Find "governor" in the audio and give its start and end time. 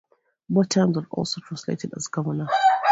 2.07-2.47